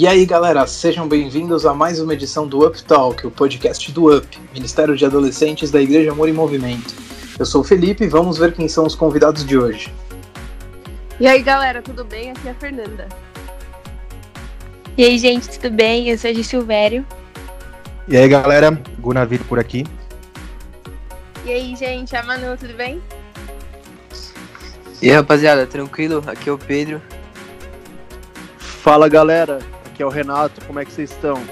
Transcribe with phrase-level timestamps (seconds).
[0.00, 4.16] E aí, galera, sejam bem-vindos a mais uma edição do Up Talk, o podcast do
[4.16, 6.94] UP, Ministério de Adolescentes da Igreja Amor e Movimento.
[7.38, 9.92] Eu sou o Felipe e vamos ver quem são os convidados de hoje.
[11.20, 12.30] E aí, galera, tudo bem?
[12.30, 13.08] Aqui é a Fernanda.
[14.96, 16.08] E aí, gente, tudo bem?
[16.08, 17.04] Eu sou a Silvério.
[18.08, 19.84] E aí, galera, Gunavido por aqui.
[21.44, 23.02] E aí, gente, a Manu, tudo bem?
[25.00, 26.22] E aí, rapaziada, tranquilo?
[26.26, 27.00] Aqui é o Pedro.
[28.58, 31.42] Fala, galera, aqui é o Renato, como é que vocês estão?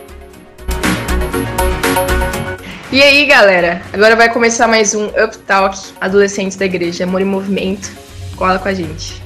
[2.92, 7.24] E aí, galera, agora vai começar mais um Up Talk, Adolescentes da Igreja, Amor e
[7.24, 7.90] Movimento.
[8.36, 9.22] Cola com a gente.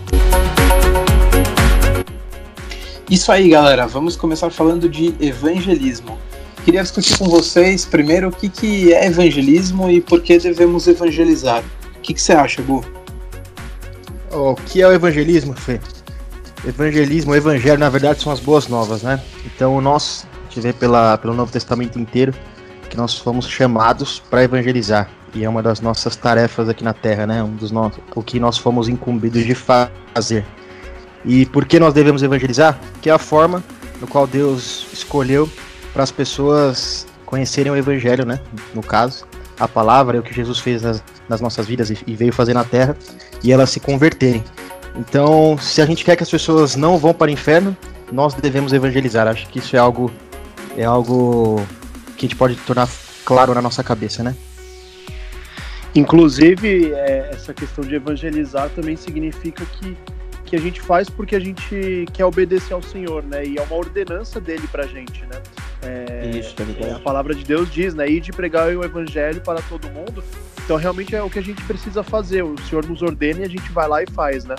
[3.10, 3.86] Isso aí, galera.
[3.86, 6.18] Vamos começar falando de evangelismo.
[6.64, 11.62] Queria discutir com vocês, primeiro, o que, que é evangelismo e por que devemos evangelizar.
[11.96, 12.84] O que, que você acha, Gu?
[14.30, 15.80] O que é o evangelismo, Fê?
[16.64, 19.20] Evangelismo, evangelho, na verdade, são as boas novas, né?
[19.44, 22.32] Então, nós, a gente vê pela, pelo Novo Testamento inteiro,
[22.88, 25.10] que nós fomos chamados para evangelizar.
[25.34, 27.42] E é uma das nossas tarefas aqui na Terra, né?
[27.42, 30.44] Um dos nossos, o que nós fomos incumbidos de fazer.
[31.24, 32.78] E por que nós devemos evangelizar?
[33.00, 33.64] Que é a forma
[34.00, 35.50] no qual Deus escolheu
[35.92, 38.40] para as pessoas conhecerem o Evangelho, né?
[38.74, 39.26] No caso,
[39.58, 42.54] a palavra é o que Jesus fez nas, nas nossas vidas e, e, veio fazer
[42.54, 42.96] na Terra
[43.42, 44.42] e elas se converterem.
[44.96, 47.76] Então, se a gente quer que as pessoas não vão para o inferno,
[48.10, 49.26] nós devemos evangelizar.
[49.26, 50.10] Acho que isso é algo
[50.76, 51.64] é algo
[52.16, 52.88] que a gente pode tornar
[53.24, 54.34] claro na nossa cabeça, né?
[55.94, 59.96] Inclusive, é, essa questão de evangelizar também significa que
[60.52, 63.42] que a gente faz porque a gente quer obedecer ao Senhor, né?
[63.42, 65.40] E é uma ordenança dele pra gente, né?
[65.80, 68.06] É, Isso, é, a palavra de Deus diz, né?
[68.06, 70.22] Ir de pregar o evangelho para todo mundo.
[70.62, 72.42] Então realmente é o que a gente precisa fazer.
[72.42, 74.54] O Senhor nos ordena e a gente vai lá e faz, né?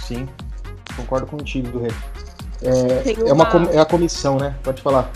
[0.00, 0.26] Sim,
[0.96, 1.90] concordo contigo, Rê.
[2.62, 3.44] É, uma...
[3.44, 4.56] é, uma, é a comissão, né?
[4.62, 5.10] Pode falar.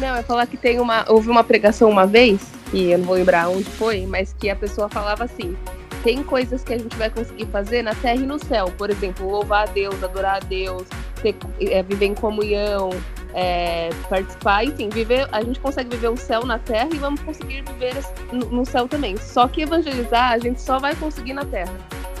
[0.00, 1.04] Não, é falar que tem uma.
[1.08, 4.56] Houve uma pregação uma vez, que eu não vou lembrar onde foi, mas que a
[4.56, 5.56] pessoa falava assim:
[6.06, 8.72] tem coisas que a gente vai conseguir fazer na terra e no céu.
[8.78, 10.84] Por exemplo, louvar a Deus, adorar a Deus,
[11.20, 12.90] ter, é, viver em comunhão,
[13.34, 17.62] é, participar, enfim, viver, a gente consegue viver o céu na terra e vamos conseguir
[17.62, 17.96] viver
[18.32, 19.16] no, no céu também.
[19.16, 21.74] Só que evangelizar a gente só vai conseguir na terra.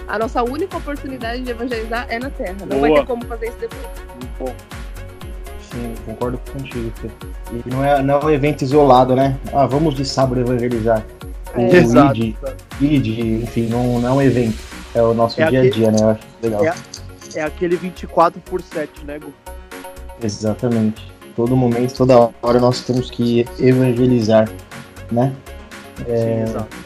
[0.08, 2.56] A nossa única oportunidade de evangelizar é na terra.
[2.62, 2.80] Não Boa.
[2.80, 3.86] vai ter como fazer isso depois.
[4.40, 4.54] Bom.
[5.70, 6.92] Sim, concordo contigo.
[7.52, 9.38] E não é, não é um evento isolado, né?
[9.52, 11.04] Ah, vamos de sábado evangelizar.
[11.56, 11.66] É.
[11.66, 12.16] O Exato.
[12.18, 12.36] ID,
[12.80, 14.58] ID, enfim, não, não é um evento.
[14.94, 15.98] É o nosso é dia a dia, né?
[16.00, 16.64] Eu acho legal.
[16.64, 16.74] É,
[17.34, 19.32] é aquele 24 por 7, né, Gu?
[20.22, 21.12] Exatamente.
[21.34, 24.48] Todo momento, toda hora nós temos que evangelizar,
[25.12, 25.32] né?
[26.08, 26.76] É, Sim, exato.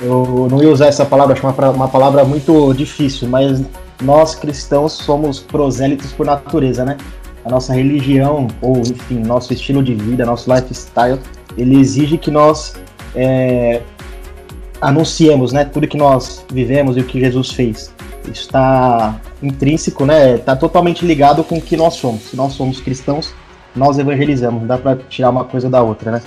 [0.00, 3.62] Eu não ia usar essa palavra, acho uma, uma palavra muito difícil, mas
[4.02, 6.98] nós cristãos somos prosélitos por natureza, né?
[7.44, 11.18] A nossa religião, ou enfim, nosso estilo de vida, nosso lifestyle,
[11.56, 12.74] ele exige que nós
[13.14, 13.82] é,
[14.80, 17.92] anunciemos né, tudo que nós vivemos e o que Jesus fez.
[18.30, 20.36] Está intrínseco, né?
[20.36, 22.22] Está totalmente ligado com o que nós somos.
[22.22, 23.34] Se nós somos cristãos,
[23.76, 24.60] nós evangelizamos.
[24.60, 26.22] Não dá para tirar uma coisa da outra, né?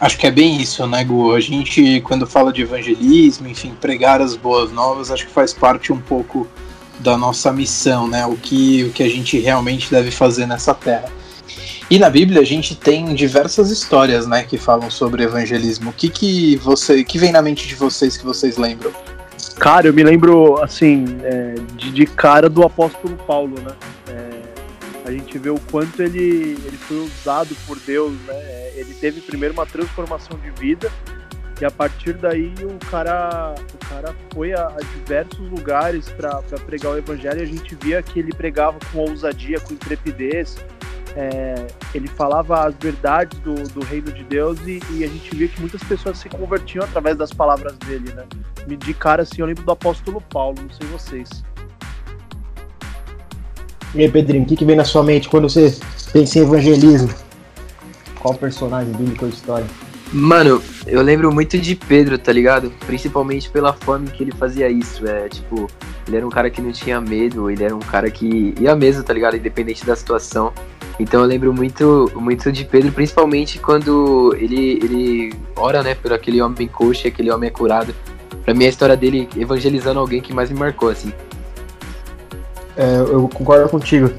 [0.00, 1.32] Acho que é bem isso, né, Gu?
[1.32, 5.92] A gente, quando fala de evangelismo, enfim, pregar as boas novas, acho que faz parte
[5.92, 6.46] um pouco
[7.00, 8.26] da nossa missão, né?
[8.26, 11.10] O que, o que a gente realmente deve fazer nessa terra.
[11.88, 15.90] E na Bíblia a gente tem diversas histórias, né, que falam sobre evangelismo.
[15.90, 18.90] O que que você, que vem na mente de vocês que vocês lembram?
[19.58, 23.72] Cara, eu me lembro assim é, de, de, cara do apóstolo Paulo, né?
[24.08, 28.34] É, a gente vê o quanto ele, ele foi usado por Deus, né?
[28.34, 30.90] É, ele teve primeiro uma transformação de vida
[31.60, 36.92] e a partir daí o cara, o cara foi a, a diversos lugares para pregar
[36.92, 37.38] o evangelho.
[37.38, 40.56] E a gente via que ele pregava com ousadia, com intrepidez
[41.16, 45.48] é, ele falava as verdades do, do reino de Deus e, e, a gente via
[45.48, 48.24] que muitas pessoas se convertiam através das palavras dele, né?
[48.76, 51.42] De cara, assim, eu lembro do apóstolo Paulo, não sei vocês.
[53.94, 55.74] E aí, Pedrinho, o que, que vem na sua mente quando você
[56.12, 57.08] pensa em evangelismo?
[58.20, 59.66] Qual personagem bíblico ou história?
[60.12, 62.70] Mano, eu lembro muito de Pedro, tá ligado?
[62.86, 65.06] Principalmente pela forma que ele fazia isso.
[65.08, 65.66] É tipo,
[66.06, 69.02] ele era um cara que não tinha medo, ele era um cara que ia mesmo,
[69.02, 69.36] tá ligado?
[69.36, 70.52] Independente da situação.
[70.98, 76.40] Então eu lembro muito, muito de Pedro, principalmente quando ele, ele ora, né, por aquele
[76.40, 77.94] homem coxo e aquele homem é curado.
[78.44, 81.12] Pra mim a história dele evangelizando alguém que mais me marcou, assim.
[82.76, 84.10] É, eu concordo contigo.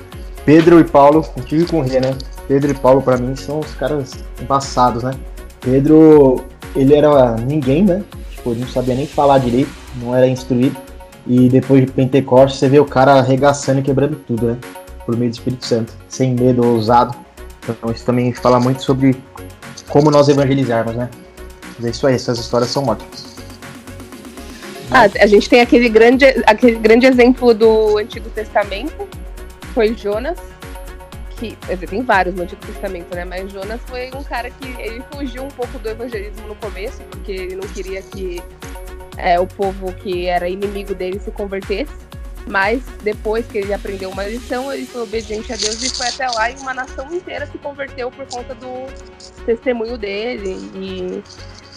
[0.45, 2.15] Pedro e Paulo, contigo e com o Rê, né?
[2.47, 5.11] Pedro e Paulo, para mim, são os caras passados, né?
[5.59, 6.45] Pedro,
[6.75, 8.03] ele era ninguém, né?
[8.31, 9.69] Tipo, ele não sabia nem falar direito,
[10.01, 10.77] não era instruído.
[11.25, 14.57] E depois de Pentecostes, você vê o cara arregaçando e quebrando tudo, né?
[15.07, 17.15] Por meio do Espírito Santo, sem medo, ousado.
[17.67, 19.15] Então, isso também fala muito sobre
[19.87, 21.09] como nós evangelizarmos, né?
[21.77, 23.25] Mas é isso aí, essas histórias são ótimas.
[24.91, 29.07] Ah, a gente tem aquele grande, aquele grande exemplo do Antigo Testamento,
[29.73, 30.37] foi Jonas,
[31.37, 31.57] que
[31.87, 33.23] tem vários no Antigo Testamento, né?
[33.23, 37.31] Mas Jonas foi um cara que ele fugiu um pouco do evangelismo no começo, porque
[37.31, 38.41] ele não queria que
[39.17, 42.07] é, o povo que era inimigo dele se convertesse.
[42.47, 46.27] Mas depois que ele aprendeu uma lição, ele foi obediente a Deus e foi até
[46.29, 48.87] lá e uma nação inteira se converteu por conta do
[49.45, 50.57] testemunho dele.
[50.73, 51.23] E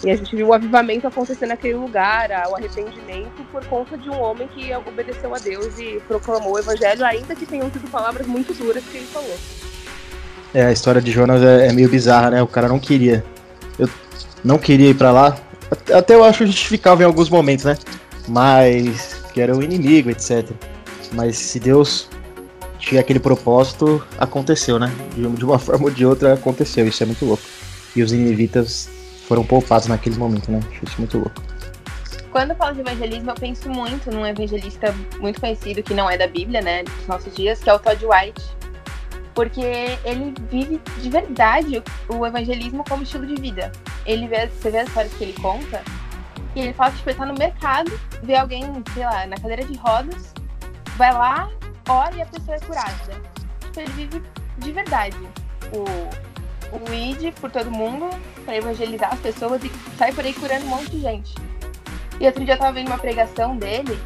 [0.03, 4.19] e a gente viu o avivamento acontecer naquele lugar, o arrependimento, por conta de um
[4.19, 8.51] homem que obedeceu a Deus e proclamou o evangelho, ainda que tenham sido palavras muito
[8.53, 9.37] duras que ele falou.
[10.53, 12.41] É, a história de Jonas é, é meio bizarra, né?
[12.41, 13.23] O cara não queria.
[13.77, 13.87] Eu
[14.43, 15.37] não queria ir para lá.
[15.93, 17.77] Até eu acho justificável em alguns momentos, né?
[18.27, 20.49] Mas que era o inimigo, etc.
[21.13, 22.09] Mas se Deus
[22.79, 24.91] tinha aquele propósito, aconteceu, né?
[25.15, 26.87] De uma forma ou de outra aconteceu.
[26.87, 27.43] Isso é muito louco.
[27.95, 28.89] E os ninivitas
[29.27, 30.59] foram poupados naquele momento, né?
[30.71, 31.41] Acho isso muito louco.
[32.31, 36.17] Quando eu falo de evangelismo, eu penso muito num evangelista muito conhecido que não é
[36.17, 38.41] da Bíblia, né, dos nossos dias, que é o Todd White.
[39.35, 39.61] Porque
[40.05, 43.71] ele vive de verdade o evangelismo como estilo de vida.
[44.05, 45.83] Ele vê, você vê as histórias que ele conta,
[46.55, 47.91] e ele fala que tipo, ele tá no mercado,
[48.23, 48.63] vê alguém,
[48.93, 50.33] sei lá, na cadeira de rodas,
[50.97, 51.49] vai lá,
[51.87, 53.21] olha e a pessoa é curada.
[53.61, 54.23] Tipo, ele vive
[54.57, 55.17] de verdade
[55.71, 55.85] o,
[56.75, 58.09] o ID por todo mundo,
[58.45, 61.35] para evangelizar as pessoas e sai por aí curando um monte de gente.
[62.19, 63.99] E outro dia eu tava vendo uma pregação dele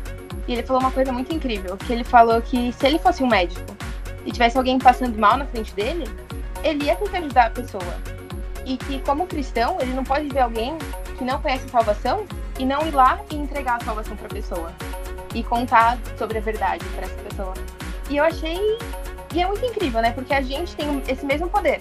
[0.47, 3.27] e ele falou uma coisa muito incrível, que ele falou que se ele fosse um
[3.27, 3.75] médico
[4.25, 6.05] e tivesse alguém passando mal na frente dele,
[6.63, 7.97] ele ia tentar ajudar a pessoa.
[8.65, 10.77] E que como cristão, ele não pode ver alguém
[11.17, 12.25] que não conhece a salvação
[12.59, 14.71] e não ir lá e entregar a salvação para a pessoa
[15.33, 17.53] e contar sobre a verdade para essa pessoa.
[18.09, 18.59] E eu achei
[19.33, 20.11] e é muito incrível, né?
[20.11, 21.79] Porque a gente tem esse mesmo poder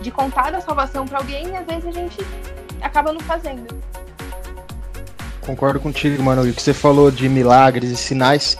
[0.00, 2.18] de contar da salvação para alguém e às vezes a gente
[2.82, 3.66] acaba não fazendo.
[5.40, 6.42] Concordo contigo, mano.
[6.42, 8.58] o que você falou de milagres e sinais,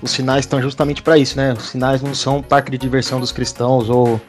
[0.00, 1.52] os sinais estão justamente para isso, né?
[1.52, 4.20] Os sinais não são parque de diversão dos cristãos ou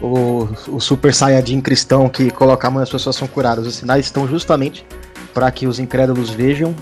[0.00, 3.66] o, o super saiyajin cristão que coloca a mão e as pessoas são curadas.
[3.66, 4.84] Os sinais estão justamente
[5.34, 6.74] para que os incrédulos vejam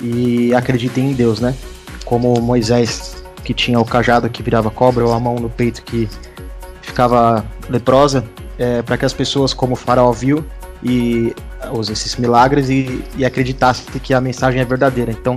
[0.00, 1.54] e acreditem em Deus, né?
[2.04, 6.08] Como Moisés, que tinha o cajado que virava cobra ou a mão no peito que
[6.80, 8.24] ficava leprosa,
[8.58, 10.44] é, para que as pessoas, como o Faraó viu,
[10.82, 11.34] e
[11.72, 15.12] os, esses milagres e, e que a mensagem é verdadeira.
[15.12, 15.36] Então,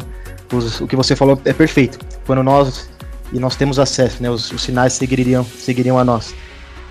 [0.51, 1.99] os, o que você falou é perfeito.
[2.25, 2.89] Quando nós
[3.31, 6.33] e nós temos acesso, né, os, os sinais seguiriam, seguiriam a nós.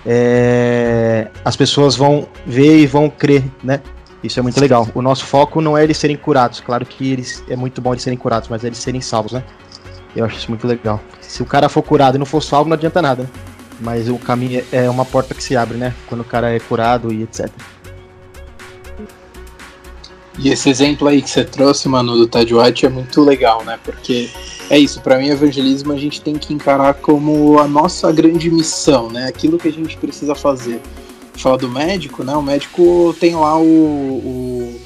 [0.07, 3.81] É, as pessoas vão ver e vão crer, né?
[4.23, 4.89] Isso é muito legal.
[4.95, 6.61] O nosso foco não é eles serem curados.
[6.61, 9.45] Claro que eles é muito bom eles serem curados, mas é eles serem salvos, né?
[10.17, 11.01] Eu acho isso muito legal.
[11.21, 13.25] Se o cara for curado e não for salvo, não adianta nada.
[13.25, 13.29] Né?
[13.81, 15.95] Mas o caminho é uma porta que se abre, né?
[16.07, 17.51] Quando o cara é curado e etc.
[20.39, 23.79] E esse exemplo aí que você trouxe, mano, do Ted White é muito legal, né?
[23.85, 24.31] Porque
[24.71, 29.11] é isso, para mim, evangelismo a gente tem que encarar como a nossa grande missão,
[29.11, 29.27] né?
[29.27, 30.81] Aquilo que a gente precisa fazer.
[31.35, 32.35] Falar do médico, né?
[32.35, 34.81] O médico tem lá o, o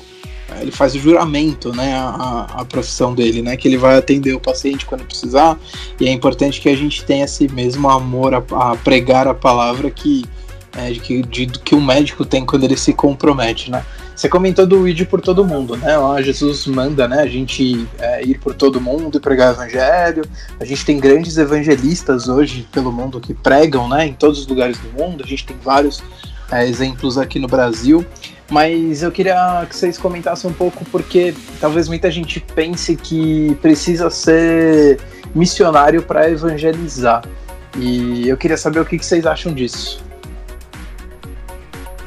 [0.61, 4.41] ele faz o juramento, né, a, a, profissão dele, né, que ele vai atender o
[4.41, 5.58] paciente quando precisar,
[6.01, 9.91] e é importante que a gente tenha esse mesmo amor a, a pregar a palavra
[9.91, 10.25] que,
[10.77, 13.85] é, de, de, que o médico tem quando ele se compromete, né.
[14.19, 15.96] Você comentou do ir por todo mundo, né?
[15.96, 20.25] Lá Jesus manda, né, a gente é, ir por todo mundo e pregar o evangelho.
[20.58, 24.77] A gente tem grandes evangelistas hoje pelo mundo que pregam, né, em todos os lugares
[24.79, 25.22] do mundo.
[25.22, 26.03] A gente tem vários
[26.51, 28.05] é, exemplos aqui no Brasil.
[28.51, 34.10] Mas eu queria que vocês comentassem um pouco, porque talvez muita gente pense que precisa
[34.10, 34.98] ser
[35.32, 37.22] missionário para evangelizar.
[37.77, 40.03] E eu queria saber o que, vocês acham disso.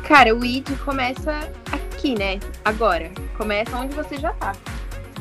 [0.04, 1.50] Cara, o ID começa
[2.02, 2.40] aqui, né?
[2.66, 3.12] Agora.
[3.38, 4.54] Começa onde você já tá.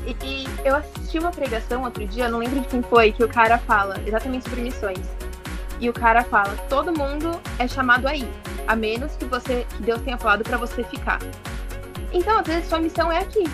[0.07, 3.29] E, e eu assisti uma pregação outro dia, não lembro de quem foi, que o
[3.29, 5.01] cara fala exatamente sobre missões.
[5.79, 8.27] E o cara fala: todo mundo é chamado aí
[8.67, 11.19] a menos que você que Deus tenha falado para você ficar.
[12.13, 13.45] Então, às vezes, sua missão é aqui.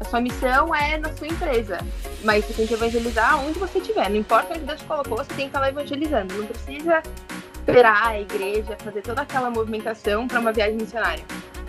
[0.00, 1.78] A sua missão é na sua empresa.
[2.22, 4.08] Mas você tem que evangelizar onde você estiver.
[4.10, 6.34] Não importa onde Deus te colocou, você tem que estar lá evangelizando.
[6.34, 7.02] Não precisa
[7.54, 11.24] esperar a igreja, fazer toda aquela movimentação para uma viagem missionária.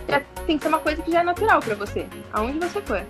[0.08, 3.02] Já tem que ser uma coisa que já é natural para você, aonde você for.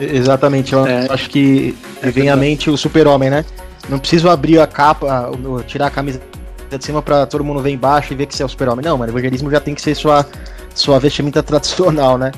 [0.00, 3.44] Exatamente, eu é, acho que é vem à mente o super-homem, né?
[3.88, 5.30] Não preciso abrir a capa,
[5.66, 6.20] tirar a camisa
[6.70, 8.84] de cima pra todo mundo ver embaixo e ver que você é o super-homem.
[8.84, 10.26] Não, mano, evangelismo já tem que ser sua,
[10.74, 12.30] sua vestimenta tradicional, né?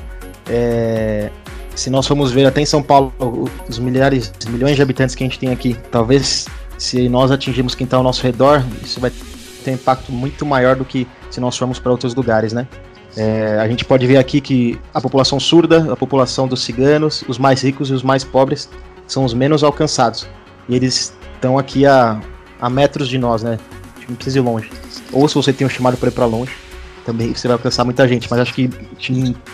[0.49, 1.29] É,
[1.75, 3.13] se nós formos ver até em São Paulo,
[3.69, 7.85] os milhares, milhões de habitantes que a gente tem aqui, talvez se nós atingirmos quem
[7.85, 9.11] está ao nosso redor, isso vai
[9.61, 12.67] ter um impacto muito maior do que se nós formos para outros lugares, né?
[13.15, 17.37] É, a gente pode ver aqui que a população surda, a população dos ciganos, os
[17.37, 18.69] mais ricos e os mais pobres
[19.05, 20.27] são os menos alcançados.
[20.69, 22.21] E eles estão aqui a,
[22.59, 23.57] a metros de nós, né?
[23.95, 24.69] A gente não precisa ir longe.
[25.11, 26.53] Ou se você tem um chamado para ir para longe,
[27.05, 28.29] também você vai alcançar muita gente.
[28.31, 28.69] Mas acho que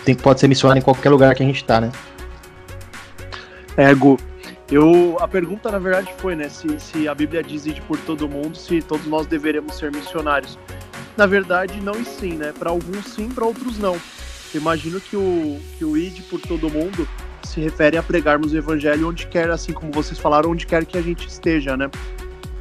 [0.04, 1.90] tem, pode ser missionário em qualquer lugar que a gente está, né?
[3.76, 4.18] É, Gu.
[4.70, 6.48] Eu, a pergunta, na verdade, foi, né?
[6.48, 10.58] Se, se a Bíblia diz ir por todo mundo, se todos nós deveríamos ser missionários.
[11.16, 12.52] Na verdade, não e sim, né?
[12.56, 13.94] Para alguns sim, para outros não.
[14.54, 17.08] Eu imagino que o, que o id por todo mundo
[17.42, 20.98] se refere a pregarmos o evangelho onde quer, assim como vocês falaram, onde quer que
[20.98, 21.90] a gente esteja, né?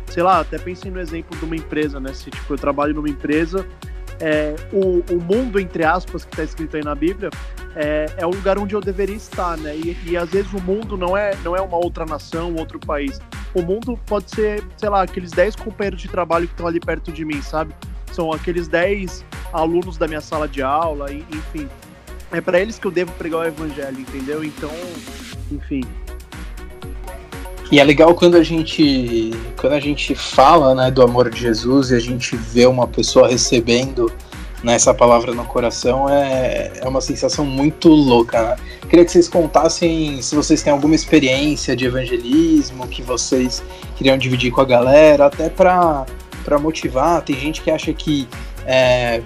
[0.07, 2.13] Sei lá, até pensei no exemplo de uma empresa, né?
[2.13, 3.67] Se tipo, eu trabalho numa empresa,
[4.19, 7.29] é, o, o mundo, entre aspas, que está escrito aí na Bíblia,
[7.75, 9.75] é, é o lugar onde eu deveria estar, né?
[9.75, 13.19] E, e, às vezes o mundo não é, não é uma outra nação, outro país.
[13.53, 17.12] O mundo pode ser, sei lá, aqueles 10 companheiros de trabalho que estão ali perto
[17.12, 17.74] de mim, sabe?
[18.12, 21.69] São aqueles 10 alunos da minha sala de aula, enfim.
[22.31, 24.43] É para eles que eu devo pregar o evangelho, entendeu?
[24.43, 24.71] Então,
[25.51, 25.81] enfim.
[27.71, 31.91] E é legal quando a gente quando a gente fala, né, do amor de Jesus
[31.91, 34.12] e a gente vê uma pessoa recebendo
[34.63, 38.41] nessa palavra no coração é, é uma sensação muito louca.
[38.41, 38.55] Né?
[38.89, 43.63] Queria que vocês contassem se vocês têm alguma experiência de evangelismo que vocês
[43.95, 46.05] queriam dividir com a galera, até para
[46.59, 47.21] motivar.
[47.21, 48.27] Tem gente que acha que
[48.67, 49.21] é,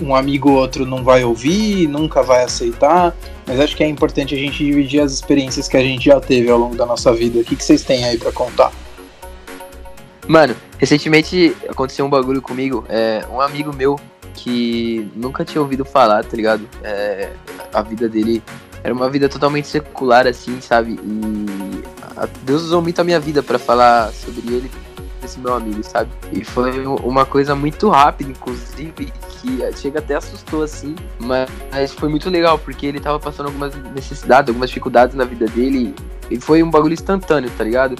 [0.00, 3.14] um amigo ou outro não vai ouvir, nunca vai aceitar,
[3.46, 6.50] mas acho que é importante a gente dividir as experiências que a gente já teve
[6.50, 7.38] ao longo da nossa vida.
[7.38, 8.72] O que, que vocês têm aí para contar?
[10.26, 12.84] Mano, recentemente aconteceu um bagulho comigo.
[12.88, 13.98] É, um amigo meu
[14.34, 16.68] que nunca tinha ouvido falar, tá ligado?
[16.82, 17.30] É,
[17.72, 18.42] a vida dele
[18.82, 20.98] era uma vida totalmente secular, assim, sabe?
[21.04, 21.82] E
[22.42, 24.70] Deus usou muito a minha vida para falar sobre ele,
[25.24, 26.10] esse meu amigo, sabe?
[26.32, 32.30] E foi uma coisa muito rápida, inclusive, que chega até assustou, assim, mas foi muito
[32.30, 35.94] legal, porque ele tava passando algumas necessidades, algumas dificuldades na vida dele,
[36.30, 37.96] e foi um bagulho instantâneo, tá ligado?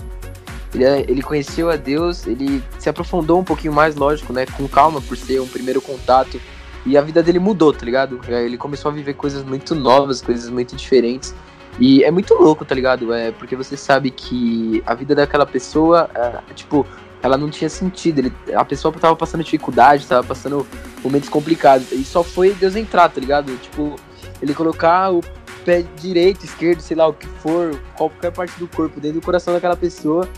[0.74, 4.46] Ele, ele conheceu a Deus, ele se aprofundou um pouquinho mais, lógico, né?
[4.46, 6.40] Com calma, por ser um primeiro contato.
[6.84, 8.20] E a vida dele mudou, tá ligado?
[8.26, 11.34] É, ele começou a viver coisas muito novas, coisas muito diferentes.
[11.78, 13.12] E é muito louco, tá ligado?
[13.12, 16.86] É porque você sabe que a vida daquela pessoa, é, tipo,
[17.22, 18.18] ela não tinha sentido.
[18.18, 20.66] Ele, a pessoa tava passando dificuldade, tava passando
[21.02, 21.92] momentos complicados.
[21.92, 23.56] E só foi Deus entrar, tá ligado?
[23.58, 23.96] Tipo,
[24.40, 25.22] ele colocar o
[25.64, 29.54] pé direito, esquerdo, sei lá o que for, qualquer parte do corpo dentro do coração
[29.54, 30.28] daquela pessoa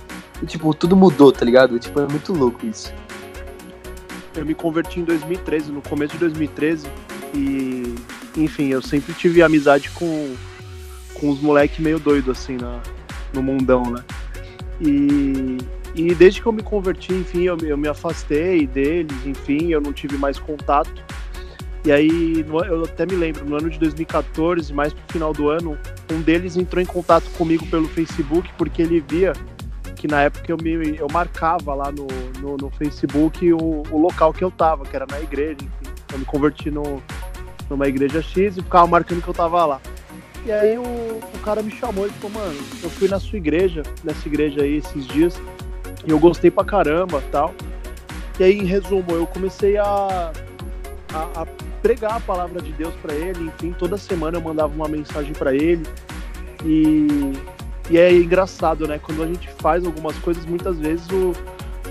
[0.42, 1.78] e, tipo, tudo mudou, tá ligado?
[1.78, 2.92] Tipo, é muito louco isso.
[4.36, 6.86] Eu me converti em 2013, no começo de 2013.
[7.32, 7.94] E,
[8.36, 10.34] enfim, eu sempre tive amizade com,
[11.14, 12.80] com os moleques meio doidos, assim, na,
[13.32, 14.04] no mundão, né?
[14.80, 15.58] E,
[15.94, 19.92] e desde que eu me converti, enfim, eu, eu me afastei deles, enfim, eu não
[19.92, 21.02] tive mais contato.
[21.84, 25.78] E aí, eu até me lembro, no ano de 2014, mais pro final do ano,
[26.10, 29.34] um deles entrou em contato comigo pelo Facebook porque ele via
[30.04, 32.06] que na época eu, me, eu marcava lá no,
[32.38, 35.94] no, no Facebook o, o, local que eu tava, que era na igreja, enfim.
[36.12, 37.02] Eu me converti no,
[37.70, 39.80] numa igreja X e ficava marcando que eu tava lá.
[40.44, 43.82] E aí o, o cara me chamou e falou, mano, eu fui na sua igreja,
[44.02, 45.40] nessa igreja aí esses dias,
[46.06, 47.54] e eu gostei pra caramba tal.
[48.38, 50.32] E aí, em resumo, eu comecei a,
[51.12, 51.46] a, a
[51.80, 55.54] pregar a palavra de Deus para ele, enfim, toda semana eu mandava uma mensagem para
[55.54, 55.82] ele.
[56.64, 57.32] E
[57.90, 58.98] e é engraçado, né?
[58.98, 61.32] Quando a gente faz algumas coisas, muitas vezes o,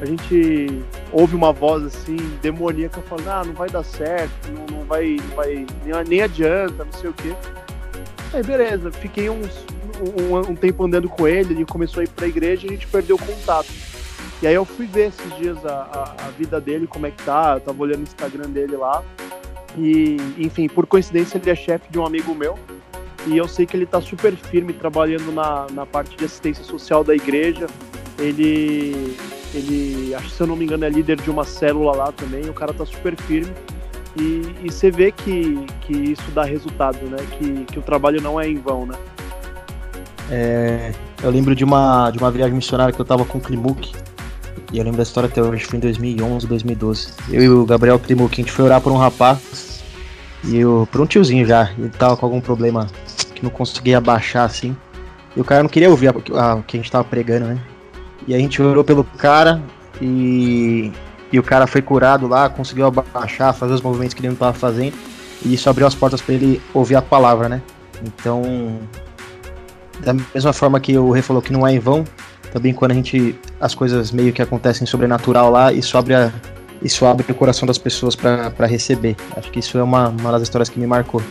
[0.01, 4.85] a gente ouve uma voz assim, demoníaca, falando, ah, não vai dar certo, não, não
[4.85, 7.33] vai, não vai nem, nem, adianta, não sei o quê.
[8.33, 9.63] Aí beleza, fiquei uns,
[10.01, 12.87] um, um, tempo andando com ele, ele começou a ir pra igreja e a gente
[12.87, 13.71] perdeu contato.
[14.43, 15.71] E aí eu fui ver esses dias a,
[16.19, 19.01] a, a vida dele, como é que tá, eu tava olhando o Instagram dele lá.
[19.77, 22.59] E, enfim, por coincidência, ele é chefe de um amigo meu.
[23.25, 27.05] E eu sei que ele está super firme trabalhando na, na parte de assistência social
[27.05, 27.67] da igreja.
[28.19, 29.15] Ele,
[29.53, 32.49] ele, acho se eu não me engano, é líder de uma célula lá também.
[32.49, 33.53] O cara está super firme.
[34.19, 37.25] E, e você vê que, que isso dá resultado, né?
[37.37, 38.95] Que, que o trabalho não é em vão, né?
[40.29, 40.91] É,
[41.23, 44.03] eu lembro de uma, de uma viagem missionária que eu tava com o Klimuk.
[44.73, 47.07] E eu lembro da história até hoje, foi em 2011, 2012.
[47.29, 49.81] Eu e o Gabriel Klimuk, a gente foi orar por um rapaz.
[50.43, 52.87] E eu, por um tiozinho já, ele tava com algum problema
[53.43, 54.75] não conseguia baixar assim.
[55.35, 57.59] E o cara não queria ouvir o que a gente tava pregando, né?
[58.27, 59.61] E a gente orou pelo cara
[60.01, 60.91] e
[61.31, 64.53] e o cara foi curado lá, conseguiu abaixar, fazer os movimentos que ele não estava
[64.53, 64.93] fazendo,
[65.43, 67.59] e isso abriu as portas para ele ouvir a palavra, né?
[68.03, 68.79] Então,
[70.01, 72.05] da mesma forma que o Rei falou que não é em vão,
[72.53, 76.31] também quando a gente as coisas meio que acontecem sobrenatural lá, isso abre a,
[76.83, 79.15] isso abre o coração das pessoas para receber.
[79.35, 81.21] Acho que isso é uma, uma das histórias que me marcou.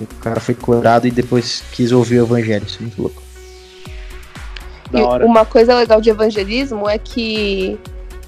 [0.00, 2.64] O cara foi curado e depois quis ouvir o evangelho.
[2.64, 3.20] Isso é muito louco.
[4.92, 7.78] E uma coisa legal de evangelismo é que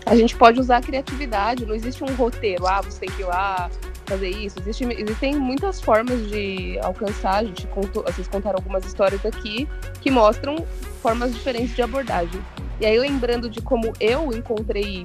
[0.04, 3.24] a gente pode usar a criatividade, não existe um roteiro, ah, você tem que ir
[3.24, 3.70] lá
[4.06, 4.58] fazer isso.
[4.60, 9.68] Existe, existem muitas formas de alcançar, a gente contou, vocês contaram algumas histórias aqui
[10.00, 10.56] que mostram
[11.02, 12.40] formas diferentes de abordagem.
[12.80, 15.04] E aí, lembrando de como eu encontrei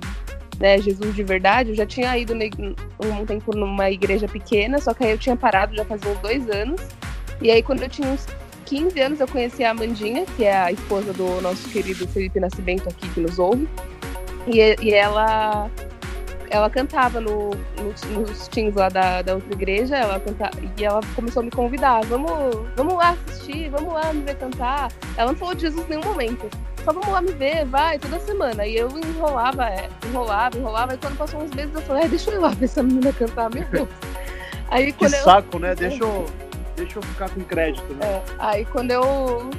[0.60, 5.04] né, Jesus de verdade, eu já tinha ido um tempo numa igreja pequena, só que
[5.04, 6.82] aí eu tinha parado já fazia uns dois anos.
[7.42, 8.26] E aí, quando eu tinha uns
[8.66, 12.90] 15 anos, eu conheci a Amandinha, que é a esposa do nosso querido Felipe Nascimento
[12.90, 13.68] aqui, que nos ouve.
[14.48, 15.70] E, e ela
[16.50, 21.02] ela cantava no, no, nos teams lá da, da outra igreja, ela cantava, e ela
[21.16, 22.30] começou a me convidar, vamos,
[22.76, 24.92] vamos lá assistir, vamos lá me ver cantar.
[25.16, 26.50] Ela não falou de Jesus em nenhum momento.
[26.84, 28.66] Só vamos lá me ver, vai, toda semana.
[28.66, 32.36] E eu enrolava, é, enrolava, enrolava, e quando passou uns meses eu falei, deixa eu
[32.36, 33.90] ir lá ver essa menina cantar, meu Deus.
[34.70, 35.60] Aí, que saco, eu...
[35.60, 35.76] né?
[35.76, 36.26] Deixa eu,
[36.76, 38.06] deixa eu ficar com crédito, né?
[38.06, 39.50] É, aí quando eu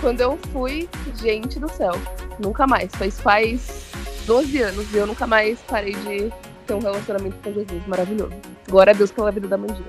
[0.00, 1.92] quando eu fui, gente do céu,
[2.38, 2.94] nunca mais.
[2.94, 3.87] Faz, faz
[4.28, 6.30] 12 anos e eu nunca mais parei de
[6.66, 7.86] ter um relacionamento com Jesus.
[7.86, 8.34] Maravilhoso.
[8.68, 9.88] Glória a Deus pela vida da Mandinha.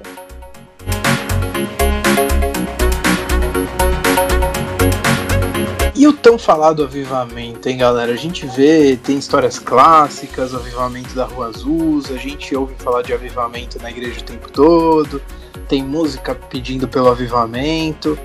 [5.94, 8.14] E o tão falado avivamento, hein, galera?
[8.14, 13.02] A gente vê, tem histórias clássicas, o avivamento da Rua Azusa, a gente ouve falar
[13.02, 15.22] de avivamento na igreja o tempo todo,
[15.68, 18.18] tem música pedindo pelo avivamento.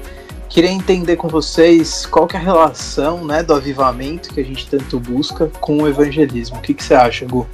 [0.55, 4.69] Queria entender com vocês qual que é a relação né, do avivamento que a gente
[4.69, 6.59] tanto busca com o evangelismo.
[6.59, 7.45] O que, que você acha, Gu?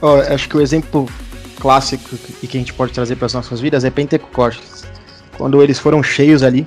[0.00, 1.08] Oh, acho que o exemplo
[1.60, 4.82] clássico e que a gente pode trazer para as nossas vidas é Pentecostes.
[5.38, 6.66] Quando eles foram cheios ali,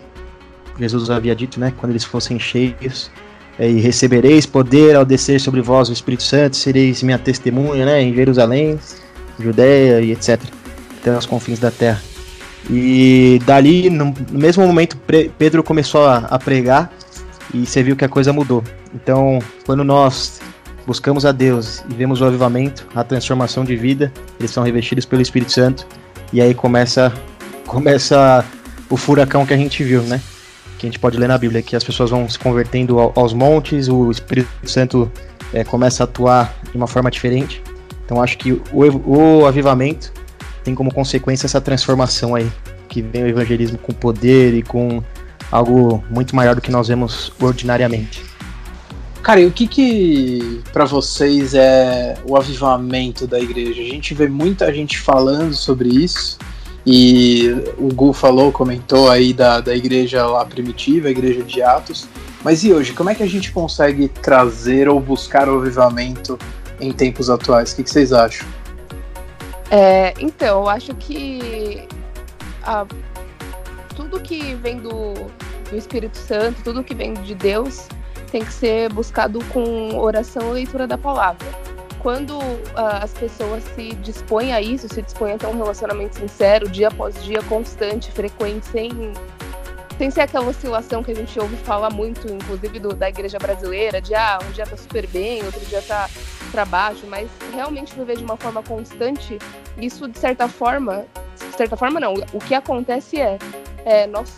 [0.80, 1.74] Jesus havia dito, né?
[1.76, 3.12] Quando eles fossem cheios,
[3.60, 8.02] é, e recebereis poder ao descer sobre vós o Espírito Santo, sereis minha testemunha, né?
[8.02, 8.80] Em Jerusalém,
[9.38, 10.42] Judéia e etc.
[11.02, 12.15] Até os confins da terra.
[12.70, 14.98] E dali, no mesmo momento,
[15.38, 16.92] Pedro começou a, pregar
[17.54, 18.64] e você viu que a coisa mudou.
[18.94, 20.42] Então, quando nós
[20.86, 25.22] buscamos a Deus e vemos o avivamento, a transformação de vida, eles são revestidos pelo
[25.22, 25.86] Espírito Santo
[26.34, 27.14] e aí começa
[27.68, 28.46] começa
[28.90, 30.22] o furacão que a gente viu, né?
[30.78, 33.88] Que a gente pode ler na Bíblia, que as pessoas vão se convertendo aos montes,
[33.88, 35.12] o Espírito Santo
[35.54, 37.62] é, começa a atuar de uma forma diferente.
[38.06, 40.12] Então acho que o, o avivamento
[40.66, 42.52] tem como consequência essa transformação aí,
[42.90, 45.02] que vem o evangelismo com poder e com
[45.52, 48.26] algo muito maior do que nós vemos ordinariamente.
[49.22, 53.82] Cara, e o que que para vocês é o avivamento da igreja?
[53.82, 56.38] A gente vê muita gente falando sobre isso
[56.86, 62.08] e o Gu falou, comentou aí da, da igreja lá primitiva, a igreja de Atos.
[62.44, 66.38] Mas e hoje, como é que a gente consegue trazer ou buscar o avivamento
[66.80, 67.72] em tempos atuais?
[67.72, 68.48] O que, que vocês acham?
[69.72, 71.88] É, então, eu acho que
[72.64, 72.86] a,
[73.96, 75.14] tudo que vem do,
[75.70, 77.88] do Espírito Santo, tudo que vem de Deus,
[78.32, 81.48] tem que ser buscado com oração e leitura da palavra.
[82.00, 86.70] Quando uh, as pessoas se dispõem a isso, se dispõem a ter um relacionamento sincero,
[86.70, 88.92] dia após dia, constante, frequente, sem,
[89.98, 94.02] sem ser aquela oscilação que a gente ouve falar muito, inclusive do, da igreja brasileira,
[94.02, 96.10] de ah, um dia tá super bem, outro dia tá
[96.52, 99.38] para baixo, mas realmente viver de uma forma constante,
[99.78, 101.06] isso de certa forma,
[101.50, 103.38] de certa forma não, o que acontece é,
[103.86, 104.32] é nós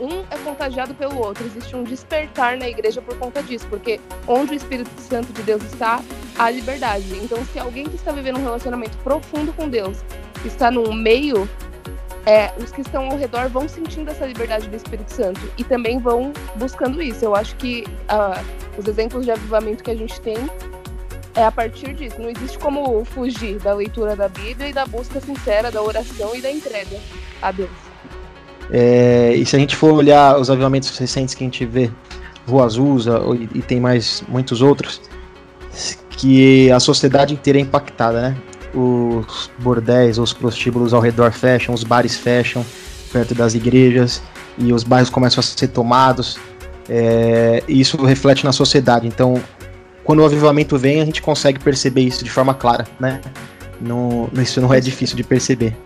[0.00, 4.52] um é contagiado pelo outro, existe um despertar na igreja por conta disso, porque onde
[4.52, 6.02] o Espírito Santo de Deus está,
[6.38, 7.04] há liberdade.
[7.22, 9.98] Então, se alguém que está vivendo um relacionamento profundo com Deus
[10.44, 11.46] está no meio,
[12.26, 15.98] é, os que estão ao redor vão sentindo essa liberdade do Espírito Santo e também
[15.98, 17.24] vão buscando isso.
[17.24, 18.44] Eu acho que uh,
[18.78, 20.36] os exemplos de avivamento que a gente tem
[21.34, 22.20] é a partir disso.
[22.20, 26.40] Não existe como fugir da leitura da Bíblia e da busca sincera, da oração e
[26.40, 26.98] da entrega
[27.40, 27.70] a Deus.
[28.70, 31.90] É, e se a gente for olhar os avivamentos recentes que a gente vê,
[32.46, 35.00] Rua Azusa e, e tem mais muitos outros,
[36.10, 38.36] que a sociedade inteira é impactada, né?
[38.74, 42.64] Os bordéis, os prostíbulos ao redor fecham, os bares fecham
[43.12, 44.22] perto das igrejas
[44.56, 46.38] e os bairros começam a ser tomados.
[46.88, 49.06] É, e isso reflete na sociedade.
[49.06, 49.42] Então,
[50.04, 53.20] quando o avivamento vem, a gente consegue perceber isso de forma clara, né?
[53.80, 55.76] Não, isso não é difícil de perceber.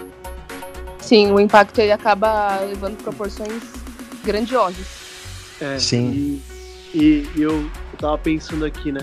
[0.98, 3.62] Sim, o impacto ele acaba levando proporções
[4.24, 4.86] grandiosas.
[5.60, 6.40] É, Sim.
[6.94, 9.00] E, e, e eu, eu tava pensando aqui, né?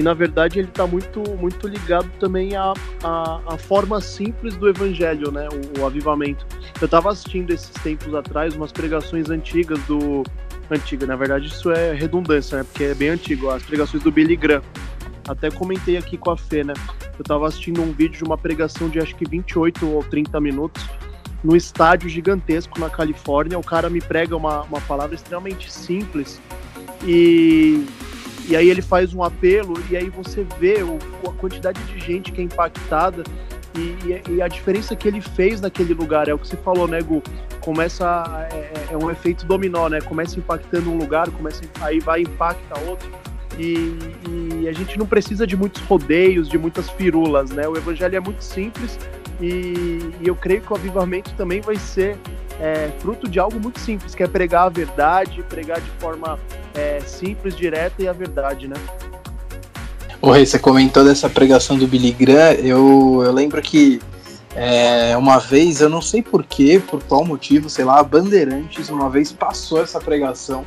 [0.00, 2.72] E na verdade ele está muito, muito ligado também à,
[3.04, 5.46] à, à, forma simples do evangelho, né?
[5.52, 6.46] O, o avivamento.
[6.80, 10.22] Eu estava assistindo esses tempos atrás umas pregações antigas do.
[10.70, 12.64] Antiga, na verdade isso é redundância, né?
[12.64, 14.62] Porque é bem antigo, as pregações do Billy Graham.
[15.28, 16.72] Até comentei aqui com a Fê, né?
[17.18, 20.88] Eu estava assistindo um vídeo de uma pregação de acho que 28 ou 30 minutos
[21.44, 23.58] no estádio gigantesco na Califórnia.
[23.58, 26.40] O cara me prega uma, uma palavra extremamente simples
[27.04, 27.84] e
[28.50, 32.32] e aí ele faz um apelo e aí você vê o, a quantidade de gente
[32.32, 33.22] que é impactada
[33.76, 37.00] e, e, a diferença que ele fez naquele lugar é o que você falou, né,
[37.00, 37.22] Gu?
[37.60, 40.00] Começa é, é um efeito dominó, né?
[40.00, 43.08] Começa impactando um lugar, começa aí vai impacta outro.
[43.56, 43.96] E,
[44.62, 47.68] e, a gente não precisa de muitos rodeios, de muitas firulas, né?
[47.68, 48.98] O evangelho é muito simples
[49.40, 52.16] e, e eu creio que o avivamento também vai ser
[52.60, 56.38] é, fruto de algo muito simples, que é pregar a verdade, pregar de forma
[56.74, 58.76] é, simples, direta e a verdade, né?
[60.20, 64.00] O Rei, você comentou dessa pregação do Billy Graham, eu, eu lembro que
[64.54, 69.08] é, uma vez, eu não sei porquê, por qual motivo, sei lá, a Bandeirantes uma
[69.08, 70.66] vez passou essa pregação.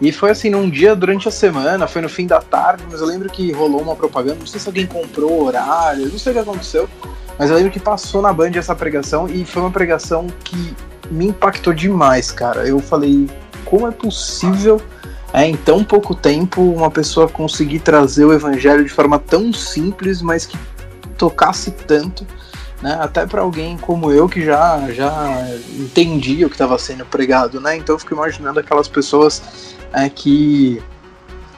[0.00, 3.06] E foi assim, num dia durante a semana, foi no fim da tarde, mas eu
[3.06, 6.34] lembro que rolou uma propaganda, não sei se alguém comprou o horário, não sei o
[6.34, 6.88] que aconteceu,
[7.38, 10.74] mas eu lembro que passou na Band essa pregação e foi uma pregação que
[11.10, 12.66] me impactou demais, cara.
[12.66, 13.28] Eu falei,
[13.64, 14.80] como é possível
[15.32, 20.22] é, em tão pouco tempo uma pessoa conseguir trazer o evangelho de forma tão simples,
[20.22, 20.58] mas que
[21.16, 22.26] tocasse tanto,
[22.80, 22.98] né?
[23.00, 25.46] Até para alguém como eu que já já
[25.78, 27.76] entendia o que estava sendo pregado, né?
[27.76, 30.82] Então eu fico imaginando aquelas pessoas é, que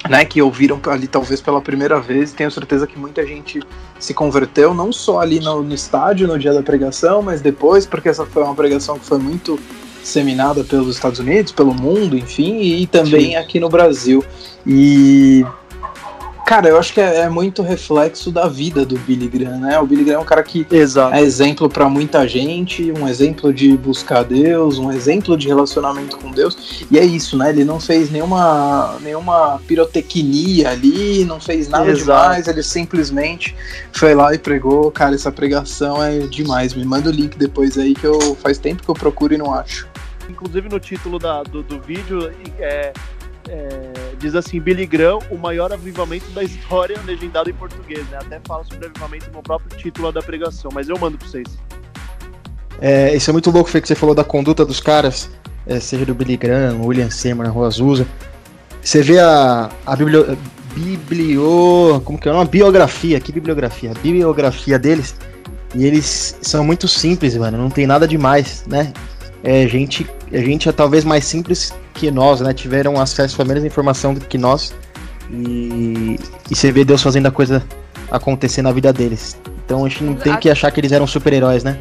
[0.08, 2.32] né, que ouviram ali talvez pela primeira vez.
[2.32, 3.60] Tenho certeza que muita gente
[3.98, 8.08] se converteu, não só ali no, no, estádio no dia da pregação, mas depois, porque
[8.08, 9.58] essa foi uma pregação que foi muito
[10.00, 13.36] disseminada pelos Estados Unidos, pelo mundo, enfim, e também Sim.
[13.36, 14.24] aqui no Brasil.
[14.66, 15.44] E
[16.50, 19.78] Cara, eu acho que é, é, muito reflexo da vida do Billy Graham, né?
[19.78, 21.14] O Billy Graham é um cara que Exato.
[21.14, 26.32] é exemplo para muita gente, um exemplo de buscar Deus, um exemplo de relacionamento com
[26.32, 26.84] Deus.
[26.90, 27.50] E é isso, né?
[27.50, 32.00] Ele não fez nenhuma, nenhuma pirotecnia ali, não fez nada Exato.
[32.00, 33.54] demais, ele simplesmente
[33.92, 34.90] foi lá e pregou.
[34.90, 36.74] Cara, essa pregação é demais.
[36.74, 39.54] Me manda o link depois aí que eu faz tempo que eu procuro e não
[39.54, 39.86] acho.
[40.28, 42.92] Inclusive no título da, do, do vídeo é
[43.50, 48.18] é, diz assim, Billy Graham, o maior avivamento da história, legendado em português, né?
[48.20, 51.48] Até fala sobre avivamento no próprio título da pregação, mas eu mando pra vocês.
[52.80, 55.28] É, isso é muito louco, Fê, que você falou da conduta dos caras,
[55.66, 58.06] é, seja do Billy Graham, William Seymour, Rua Azusa.
[58.80, 60.38] Você vê a, a biblio,
[60.74, 62.32] biblio, como que é?
[62.32, 63.90] Uma biografia, que bibliografia?
[63.90, 65.16] A bibliografia deles,
[65.74, 68.92] e eles são muito simples, mano, não tem nada demais, né?
[69.42, 73.64] É gente, é gente é talvez mais simples que nós, né, tiveram acesso a menos
[73.64, 74.72] informação do que nós.
[75.30, 76.18] E,
[76.50, 77.64] e você vê Deus fazendo a coisa
[78.10, 79.38] acontecer na vida deles.
[79.64, 81.78] Então a gente não tem que achar que eles eram super-heróis, né?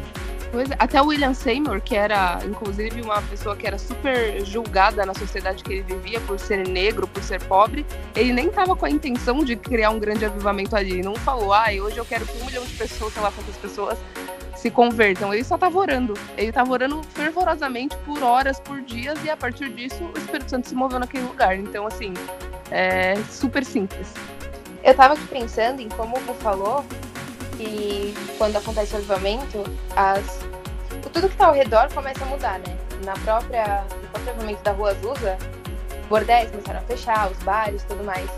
[0.52, 5.06] Pois é, até o William Seymour, que era, inclusive, uma pessoa que era super julgada
[5.06, 7.86] na sociedade que ele vivia por ser negro, por ser pobre,
[8.16, 10.92] ele nem tava com a intenção de criar um grande avivamento ali.
[10.92, 13.56] Ele não falou, ah, hoje eu quero que um milhão de pessoas, sei lá quantas
[13.56, 13.98] pessoas,
[14.56, 15.32] se convertam.
[15.32, 16.14] Ele só estava orando.
[16.36, 20.68] Ele estava orando fervorosamente por horas, por dias, e a partir disso o Espírito Santo
[20.68, 21.56] se moveu naquele lugar.
[21.56, 22.12] Então, assim,
[22.72, 24.12] é super simples.
[24.82, 26.84] Eu estava aqui pensando em como o falou
[27.60, 29.62] que quando acontece o avivamento,
[29.94, 30.40] as...
[31.02, 32.76] tudo que está ao redor começa a mudar, né?
[33.04, 35.38] Na própria, no próprio avivamento da Rua Azusa,
[36.08, 38.30] bordéis começaram a fechar, os bares tudo mais.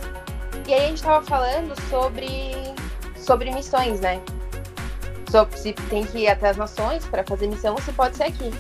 [0.67, 2.53] E aí a gente estava falando sobre,
[3.17, 4.21] sobre missões, né?
[5.57, 8.51] se tem que ir até as nações para fazer missão, se pode ser aqui.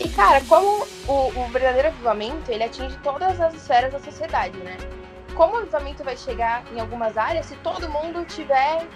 [0.00, 4.78] E, cara, como o, o, verdadeiro avivamento, ele atinge todas as esferas da sociedade, né?
[5.34, 8.86] Como o avivamento vai chegar em algumas áreas se todo mundo estiver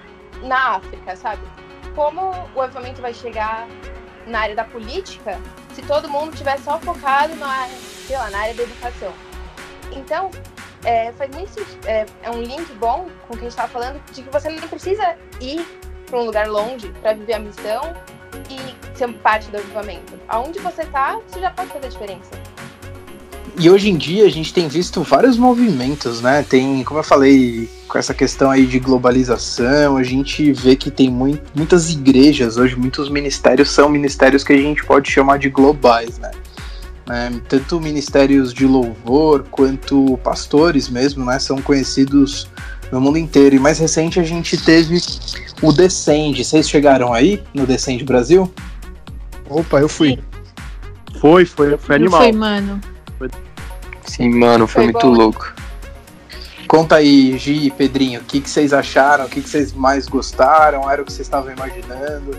[0.43, 1.43] na África, sabe?
[1.95, 3.67] Como o avivamento vai chegar
[4.27, 5.39] na área da política
[5.75, 7.67] se todo mundo estiver só focado na,
[8.07, 9.13] sei lá, na área da educação?
[9.93, 10.31] Então,
[10.85, 11.53] é, faz muito
[11.87, 14.49] é, é um link bom com o que a gente estava falando, de que você
[14.49, 15.65] não precisa ir
[16.07, 17.95] para um lugar longe para viver a missão
[18.51, 20.19] e ser parte do avivamento.
[20.29, 22.31] Aonde você tá, você já pode fazer a diferença.
[23.63, 26.43] E hoje em dia a gente tem visto vários movimentos, né?
[26.43, 31.09] Tem, como eu falei, com essa questão aí de globalização, a gente vê que tem
[31.09, 36.19] muito, muitas igrejas hoje, muitos ministérios são ministérios que a gente pode chamar de globais,
[36.19, 36.33] né?
[37.09, 41.39] É, tanto ministérios de louvor quanto pastores mesmo, né?
[41.39, 42.49] São conhecidos
[42.91, 43.55] no mundo inteiro.
[43.55, 45.01] E mais recente a gente teve
[45.63, 46.45] o Descend.
[46.45, 48.53] Vocês chegaram aí no Descend Brasil?
[49.49, 50.17] Opa, eu fui.
[50.17, 50.19] Sim.
[51.21, 52.23] Foi, foi, foi animal.
[52.23, 52.92] Foi, mano.
[54.13, 55.15] Sim, mano, foi, foi muito bom.
[55.15, 55.55] louco.
[56.69, 59.25] Conta aí, Gi e Pedrinho, o que, que vocês acharam?
[59.25, 60.91] O que, que vocês mais gostaram?
[60.91, 62.37] Era o que vocês estavam imaginando?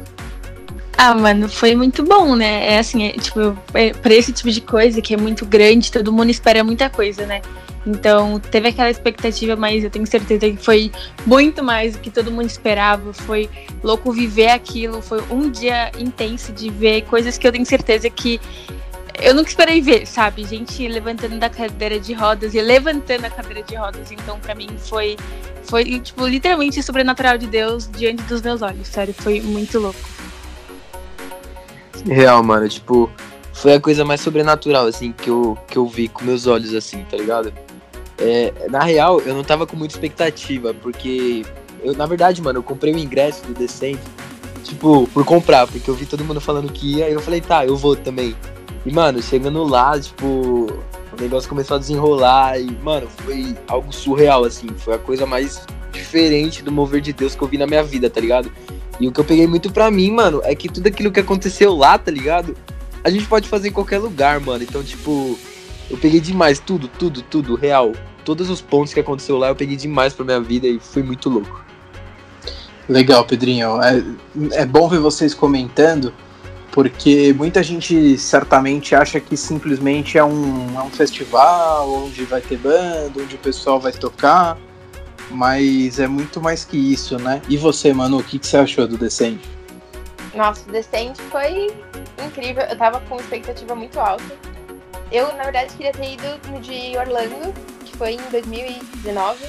[0.95, 2.75] Ah, mano, foi muito bom, né?
[2.75, 6.13] É assim, é, tipo, é, pra esse tipo de coisa que é muito grande, todo
[6.13, 7.41] mundo espera muita coisa, né?
[7.85, 10.91] Então, teve aquela expectativa, mas eu tenho certeza que foi
[11.25, 13.11] muito mais do que todo mundo esperava.
[13.13, 13.49] Foi
[13.83, 15.01] louco viver aquilo.
[15.01, 18.39] Foi um dia intenso de ver coisas que eu tenho certeza que
[19.19, 20.43] eu nunca esperei ver, sabe?
[20.45, 24.11] Gente levantando da cadeira de rodas e levantando a cadeira de rodas.
[24.11, 25.17] Então, para mim, foi,
[25.63, 29.13] foi, tipo, literalmente sobrenatural de Deus diante dos meus olhos, sério.
[29.13, 29.99] Foi muito louco.
[32.05, 32.67] Real, mano.
[32.67, 33.09] Tipo,
[33.53, 37.05] foi a coisa mais sobrenatural, assim, que eu, que eu vi com meus olhos, assim,
[37.09, 37.53] tá ligado?
[38.17, 41.45] É, na real, eu não tava com muita expectativa, porque
[41.83, 43.99] eu, na verdade, mano, eu comprei o ingresso do Descent,
[44.63, 47.65] tipo, por comprar, porque eu vi todo mundo falando que ia, e eu falei, tá,
[47.65, 48.35] eu vou também.
[48.85, 54.43] E, mano, chegando lá, tipo, o negócio começou a desenrolar e, mano, foi algo surreal,
[54.43, 54.67] assim.
[54.77, 58.09] Foi a coisa mais diferente do mover de Deus que eu vi na minha vida,
[58.09, 58.51] tá ligado?
[58.99, 61.73] E o que eu peguei muito pra mim, mano, é que tudo aquilo que aconteceu
[61.75, 62.55] lá, tá ligado?
[63.03, 64.63] A gente pode fazer em qualquer lugar, mano.
[64.63, 65.37] Então, tipo,
[65.89, 67.93] eu peguei demais, tudo, tudo, tudo, real.
[68.23, 71.29] Todos os pontos que aconteceu lá eu peguei demais pra minha vida e foi muito
[71.29, 71.63] louco.
[72.87, 73.81] Legal, Pedrinho.
[73.81, 74.03] É,
[74.53, 76.13] é bom ver vocês comentando,
[76.73, 82.57] porque muita gente certamente acha que simplesmente é um, é um festival onde vai ter
[82.57, 84.57] banda, onde o pessoal vai tocar,
[85.29, 87.43] mas é muito mais que isso, né?
[87.47, 89.39] E você, Manu, o que, que você achou do Descend?
[90.33, 91.71] Nossa, o Descend foi
[92.25, 92.63] incrível.
[92.63, 94.23] Eu tava com expectativa muito alta.
[95.11, 97.53] Eu, na verdade, queria ter ido no de Orlando,
[97.85, 99.45] que foi em 2019,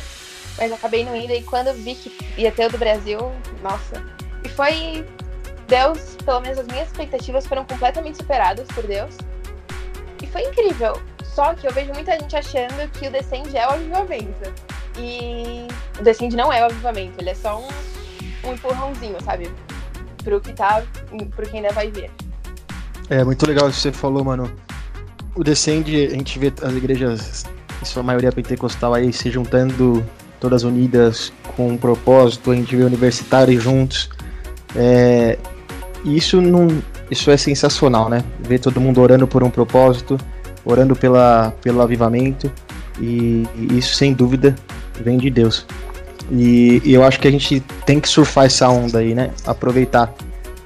[0.58, 1.32] mas acabei não indo.
[1.32, 3.18] E quando vi que ia ter o do Brasil,
[3.62, 4.04] nossa.
[4.44, 5.06] E foi
[5.74, 9.16] Deus, pelo menos as minhas expectativas foram completamente superadas por Deus.
[10.22, 11.00] E foi incrível.
[11.24, 14.52] Só que eu vejo muita gente achando que o Descend é o avivamento.
[14.96, 15.66] E
[15.98, 19.50] o Descend não é o avivamento, ele é só um, um empurrãozinho, sabe?
[20.22, 20.84] Pro que tá,
[21.34, 22.08] pro que ainda vai vir.
[23.10, 24.48] É muito legal isso que você falou, mano.
[25.34, 27.44] O Descend, a gente vê as igrejas,
[27.82, 30.06] em sua maioria pentecostal aí, se juntando
[30.38, 34.08] todas unidas com um propósito, a gente vê universitários juntos.
[34.76, 35.36] É,
[36.04, 36.68] isso não,
[37.10, 38.22] isso é sensacional, né?
[38.40, 40.18] Ver todo mundo orando por um propósito,
[40.64, 42.50] orando pela, pelo avivamento,
[43.00, 44.54] e, e isso sem dúvida
[45.00, 45.66] vem de Deus.
[46.30, 49.30] E, e, eu acho que a gente tem que surfar essa onda aí, né?
[49.46, 50.12] Aproveitar,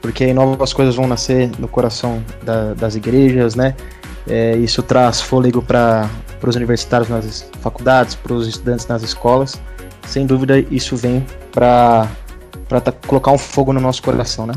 [0.00, 3.74] porque aí novas coisas vão nascer no coração da, das igrejas, né?
[4.28, 6.08] É, isso traz fôlego para
[6.42, 9.60] os universitários nas faculdades, para os estudantes nas escolas.
[10.06, 12.08] Sem dúvida, isso vem para
[12.68, 14.54] tá, colocar um fogo no nosso coração, né?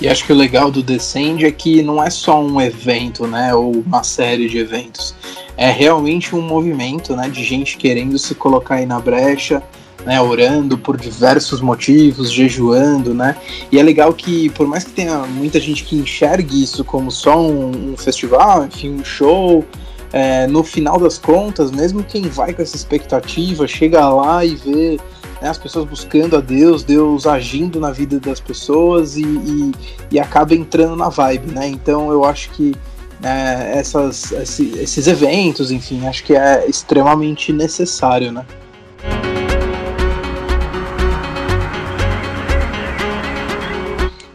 [0.00, 3.52] E acho que o legal do Descend é que não é só um evento, né,
[3.54, 5.14] ou uma série de eventos.
[5.56, 9.60] É realmente um movimento, né, de gente querendo se colocar aí na brecha,
[10.06, 13.36] né, orando por diversos motivos, jejuando, né?
[13.72, 17.40] E é legal que, por mais que tenha muita gente que enxergue isso como só
[17.40, 19.64] um, um festival, enfim, um show,
[20.12, 24.98] é, no final das contas, mesmo quem vai com essa expectativa, chega lá e vê
[25.40, 29.72] né, as pessoas buscando a Deus, Deus agindo na vida das pessoas e, e,
[30.12, 31.68] e acaba entrando na vibe, né?
[31.68, 32.74] Então eu acho que
[33.22, 38.44] é, essas, esses eventos, enfim, acho que é extremamente necessário, né?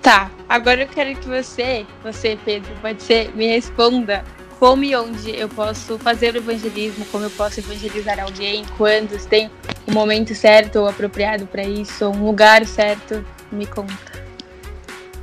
[0.01, 4.23] Tá, agora eu quero que você, você Pedro, pode ser, me responda
[4.59, 9.27] como e onde eu posso fazer o evangelismo, como eu posso evangelizar alguém, quando, se
[9.27, 9.47] tem
[9.87, 14.23] o um momento certo ou apropriado para isso, um lugar certo, me conta.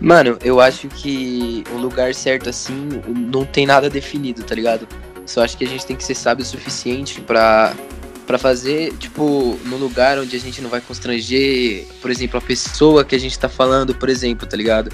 [0.01, 4.89] Mano, eu acho que o lugar certo assim não tem nada definido, tá ligado?
[5.27, 7.75] Só acho que a gente tem que ser sábio o suficiente para
[8.27, 13.05] para fazer, tipo, no lugar onde a gente não vai constranger, por exemplo, a pessoa
[13.05, 14.89] que a gente tá falando, por exemplo, tá ligado?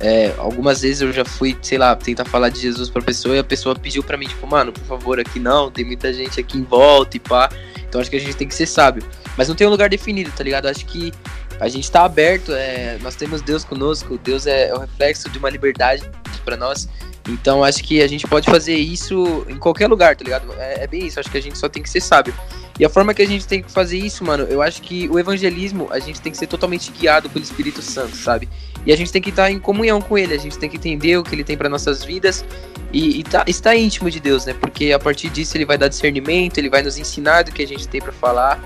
[0.00, 3.38] É, algumas vezes eu já fui, sei lá, tentar falar de Jesus pra pessoa e
[3.38, 6.56] a pessoa pediu pra mim, tipo, mano, por favor, aqui não, tem muita gente aqui
[6.56, 7.50] em volta e pá.
[7.86, 9.02] Então acho que a gente tem que ser sábio.
[9.36, 10.66] Mas não tem um lugar definido, tá ligado?
[10.66, 11.12] Acho que
[11.60, 15.38] a gente tá aberto, é, nós temos Deus conosco, Deus é, é o reflexo de
[15.38, 16.10] uma liberdade
[16.44, 16.88] para nós.
[17.28, 20.52] Então acho que a gente pode fazer isso em qualquer lugar, tá ligado?
[20.58, 22.34] É, é, bem isso, acho que a gente só tem que ser sábio.
[22.78, 25.18] E a forma que a gente tem que fazer isso, mano, eu acho que o
[25.18, 28.48] evangelismo, a gente tem que ser totalmente guiado pelo Espírito Santo, sabe?
[28.86, 31.18] E a gente tem que estar em comunhão com ele, a gente tem que entender
[31.18, 32.42] o que ele tem para nossas vidas
[32.90, 34.54] e, e tá, estar íntimo de Deus, né?
[34.54, 37.68] Porque a partir disso ele vai dar discernimento, ele vai nos ensinar do que a
[37.68, 38.58] gente tem para falar.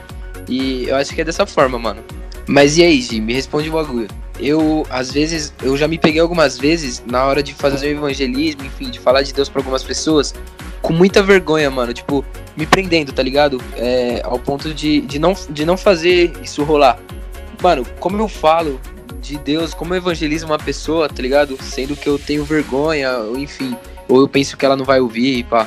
[0.48, 2.04] E eu acho que é dessa forma, mano.
[2.46, 3.20] Mas e aí, Gi?
[3.20, 4.23] Me responde o bagulho.
[4.38, 8.64] Eu, às vezes, eu já me peguei algumas vezes na hora de fazer o evangelismo,
[8.64, 10.34] enfim, de falar de Deus para algumas pessoas,
[10.82, 12.24] com muita vergonha, mano, tipo,
[12.56, 13.62] me prendendo, tá ligado?
[13.76, 16.98] É, ao ponto de, de, não, de não fazer isso rolar.
[17.62, 18.80] Mano, como eu falo
[19.20, 21.56] de Deus, como eu evangelizo uma pessoa, tá ligado?
[21.62, 23.76] Sendo que eu tenho vergonha, ou enfim,
[24.08, 25.66] ou eu penso que ela não vai ouvir pá.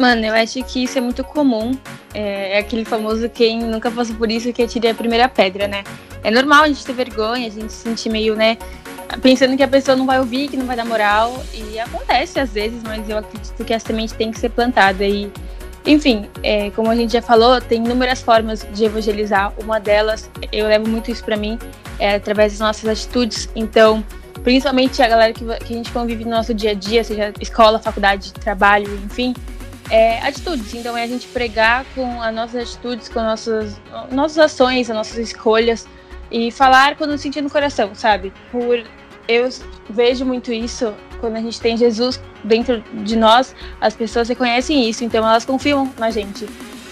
[0.00, 1.78] Mano, eu acho que isso é muito comum.
[2.14, 5.84] É, é aquele famoso quem nunca passou por isso que atire a primeira pedra, né?
[6.24, 8.56] É normal a gente ter vergonha, a gente se sentir meio, né?
[9.20, 11.44] Pensando que a pessoa não vai ouvir, que não vai dar moral.
[11.52, 15.04] E acontece às vezes, mas eu acredito que a semente tem que ser plantada.
[15.04, 15.30] E,
[15.84, 19.52] enfim, é, como a gente já falou, tem inúmeras formas de evangelizar.
[19.62, 21.58] Uma delas, eu levo muito isso para mim,
[21.98, 23.50] é através das nossas atitudes.
[23.54, 24.02] Então,
[24.42, 27.78] principalmente a galera que, que a gente convive no nosso dia a dia, seja escola,
[27.78, 29.34] faculdade, trabalho, enfim
[29.90, 30.72] é, atitudes.
[30.74, 35.18] Então é a gente pregar com as nossas atitudes, com nossas, nossas ações, as nossas
[35.18, 35.86] escolhas
[36.30, 38.32] e falar quando sentir no coração, sabe?
[38.52, 38.84] Por
[39.28, 39.48] eu
[39.88, 45.04] vejo muito isso quando a gente tem Jesus dentro de nós, as pessoas reconhecem isso,
[45.04, 46.46] então elas confiam na gente.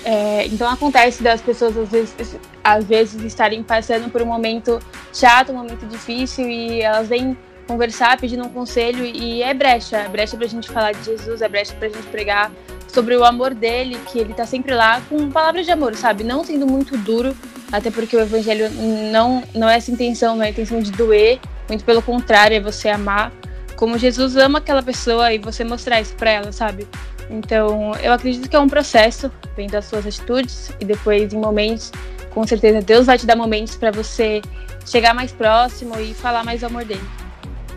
[0.04, 4.78] É, então acontece das pessoas às vezes, às vezes estarem passando por um momento
[5.12, 10.08] chato, um momento difícil e elas vêm conversar, pedindo um conselho e é brecha, é
[10.08, 12.50] brecha pra gente falar de Jesus, é brecha pra gente pregar
[12.88, 16.24] sobre o amor dele, que ele tá sempre lá com palavras de amor, sabe?
[16.24, 17.36] Não sendo muito duro,
[17.70, 18.70] até porque o evangelho
[19.12, 22.60] não, não é essa intenção, não é a intenção de doer, muito pelo contrário, é
[22.60, 23.30] você amar
[23.78, 26.86] como Jesus ama aquela pessoa e você mostrar isso pra ela, sabe?
[27.30, 31.92] Então, eu acredito que é um processo, vem das suas atitudes e depois em momentos,
[32.34, 34.42] com certeza Deus vai te dar momentos para você
[34.84, 37.04] chegar mais próximo e falar mais do amor dele.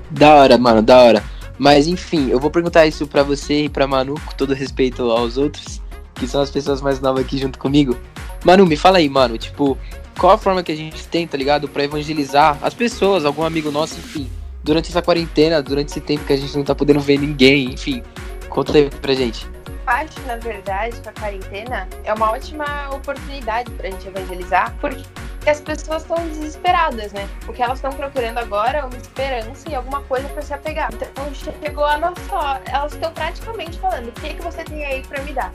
[0.09, 1.23] Da hora, mano, da hora.
[1.57, 5.37] Mas enfim, eu vou perguntar isso para você e para Manu, com todo respeito aos
[5.37, 5.81] outros,
[6.15, 7.97] que são as pessoas mais novas aqui junto comigo.
[8.43, 9.77] Manu, me fala aí, mano, tipo,
[10.17, 13.71] qual a forma que a gente tem, tá ligado, para evangelizar as pessoas, algum amigo
[13.71, 14.29] nosso, enfim,
[14.63, 18.03] durante essa quarentena, durante esse tempo que a gente não tá podendo ver ninguém, enfim.
[18.49, 19.47] Conta aí pra gente.
[19.85, 25.03] Acho, na verdade, que a quarentena é uma ótima oportunidade pra gente evangelizar, porque
[25.41, 27.27] que as pessoas estão desesperadas, né?
[27.47, 30.89] O que elas estão procurando agora é uma esperança e alguma coisa para se apegar.
[30.93, 32.61] Então chegou a nossa hora.
[32.67, 35.51] Elas estão praticamente falando: o que, que você tem aí para me dar?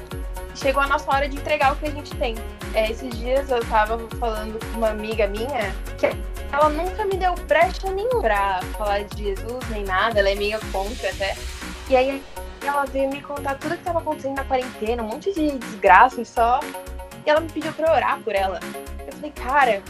[0.55, 2.35] Chegou a nossa hora de entregar o que a gente tem.
[2.75, 6.07] É, esses dias eu tava falando com uma amiga minha que
[6.53, 10.59] ela nunca me deu brecha nenhuma pra falar de Jesus nem nada, ela é meio
[10.73, 11.37] contra até.
[11.89, 12.23] E aí
[12.69, 16.27] ela veio me contar tudo que estava acontecendo na quarentena, um monte de desgraça e
[16.27, 16.61] só.
[17.25, 18.61] E ela me pediu pra orar por ela.
[19.07, 19.83] Eu falei, cara,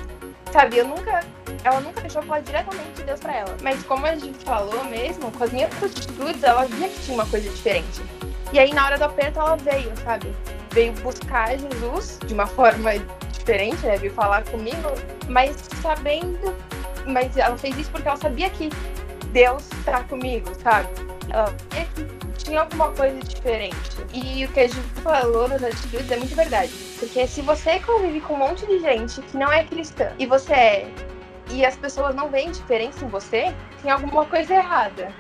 [0.53, 1.21] sabe, eu nunca.
[1.65, 3.57] Ela nunca deixou falar diretamente de Deus pra ela.
[3.63, 7.27] Mas como a gente falou mesmo, com as minhas atitudes, ela via que tinha uma
[7.27, 8.03] coisa diferente.
[8.53, 10.33] E aí, na hora do aperto, ela veio, sabe?
[10.71, 12.93] Veio buscar Jesus de uma forma
[13.33, 13.97] diferente, né?
[13.97, 14.93] Veio falar comigo,
[15.29, 16.55] mas sabendo.
[17.07, 18.69] Mas ela fez isso porque ela sabia que
[19.33, 20.89] Deus tá comigo, sabe?
[21.29, 23.97] Ela sabia que tinha alguma coisa diferente.
[24.15, 26.71] E o que a gente falou nas atitudes é muito verdade.
[26.99, 30.53] Porque se você convive com um monte de gente que não é cristã e você
[30.53, 30.91] é,
[31.51, 35.13] e as pessoas não veem diferença em você, tem alguma coisa errada.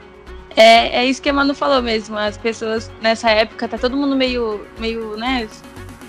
[0.56, 2.16] É, é isso que a Manu falou mesmo.
[2.16, 5.48] As pessoas nessa época, tá todo mundo meio, meio, né?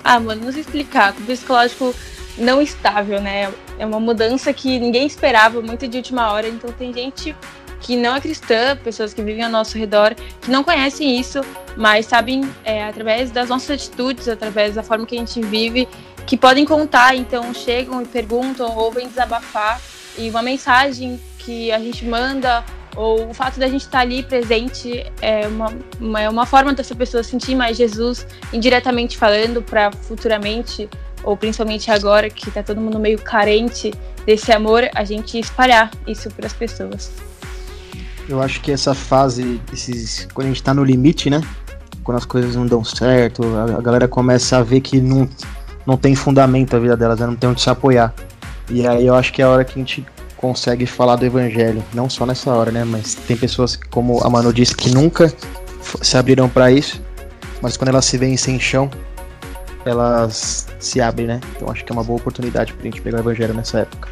[0.04, 1.14] Ah, mano, não sei explicar.
[1.14, 1.94] Com psicológico
[2.38, 3.52] não estável, né?
[3.80, 6.48] É uma mudança que ninguém esperava, muito de última hora.
[6.48, 7.36] Então tem gente
[7.80, 11.42] que não é cristã, pessoas que vivem ao nosso redor, que não conhecem isso,
[11.76, 15.88] mas sabem, é, através das nossas atitudes, através da forma que a gente vive,
[16.26, 17.16] que podem contar.
[17.16, 19.80] Então, chegam e perguntam, ou vêm desabafar,
[20.18, 25.06] e uma mensagem que a gente manda, ou o fato da gente estar ali presente,
[25.22, 30.90] é uma, uma, é uma forma dessa pessoa sentir mais Jesus, indiretamente falando, para futuramente,
[31.24, 33.94] ou principalmente agora, que está todo mundo meio carente
[34.26, 37.12] desse amor, a gente espalhar isso para as pessoas.
[38.30, 41.42] Eu acho que essa fase, esses, quando a gente tá no limite, né?
[42.04, 45.30] Quando as coisas não dão certo, a, a galera começa a ver que não,
[45.86, 47.26] não tem fundamento a vida delas, né?
[47.26, 48.14] não tem onde se apoiar.
[48.70, 51.84] E aí eu acho que é a hora que a gente consegue falar do evangelho.
[51.94, 52.84] Não só nessa hora, né?
[52.84, 55.34] Mas tem pessoas, como a Manu disse, que nunca
[56.02, 57.02] se abriram para isso,
[57.62, 58.90] mas quando elas se veem sem chão,
[59.86, 61.40] elas se abrem, né?
[61.56, 64.10] Então acho que é uma boa oportunidade pra gente pegar o evangelho nessa época.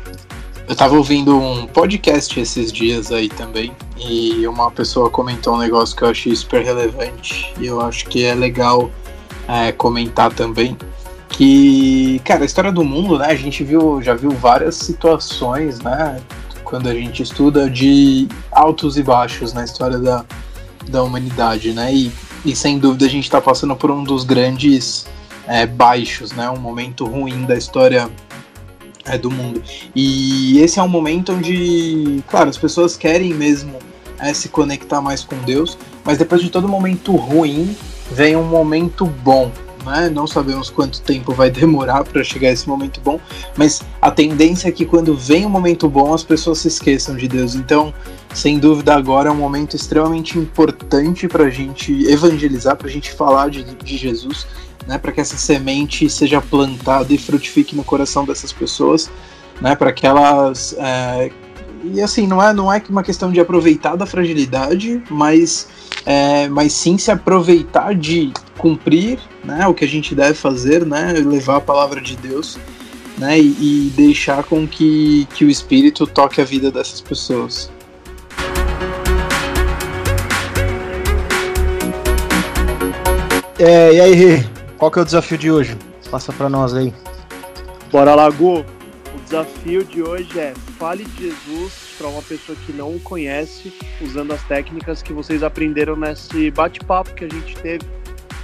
[0.67, 5.95] Eu tava ouvindo um podcast esses dias aí também, e uma pessoa comentou um negócio
[5.95, 8.89] que eu achei super relevante, e eu acho que é legal
[9.47, 10.75] é, comentar também.
[11.29, 13.27] Que, cara, a história do mundo, né?
[13.27, 16.19] A gente viu, já viu várias situações, né?
[16.63, 20.25] Quando a gente estuda de altos e baixos na história da,
[20.87, 21.93] da humanidade, né?
[21.93, 22.11] E,
[22.43, 25.05] e sem dúvida a gente está passando por um dos grandes
[25.45, 26.49] é, baixos, né?
[26.49, 28.09] Um momento ruim da história
[29.05, 29.61] é, do mundo.
[29.95, 33.77] E esse é um momento onde, claro, as pessoas querem mesmo
[34.19, 37.75] é, se conectar mais com Deus, mas depois de todo momento ruim,
[38.11, 39.51] vem um momento bom.
[39.85, 40.09] Né?
[40.09, 43.19] Não sabemos quanto tempo vai demorar para chegar esse momento bom,
[43.55, 47.27] mas a tendência é que quando vem um momento bom as pessoas se esqueçam de
[47.27, 47.55] Deus.
[47.55, 47.93] Então,
[48.33, 53.11] sem dúvida, agora é um momento extremamente importante para a gente evangelizar, para a gente
[53.11, 54.47] falar de, de Jesus,
[54.87, 54.97] né?
[54.97, 59.09] para que essa semente seja plantada e frutifique no coração dessas pessoas,
[59.61, 59.75] né?
[59.75, 61.31] para que elas é,
[61.93, 65.67] e assim, não é, não é uma questão de aproveitar da fragilidade, mas,
[66.05, 71.13] é, mas sim se aproveitar de cumprir né, o que a gente deve fazer, né,
[71.13, 72.57] levar a palavra de Deus
[73.17, 77.71] né, e, e deixar com que, que o Espírito toque a vida dessas pessoas.
[83.59, 84.45] É, e aí,
[84.77, 85.77] qual que é o desafio de hoje?
[86.09, 86.93] Passa para nós aí.
[87.91, 88.65] Bora lá, Gu
[89.35, 94.31] desafio de hoje é fale de Jesus para uma pessoa que não o conhece, usando
[94.31, 97.83] as técnicas que vocês aprenderam nesse bate-papo que a gente teve.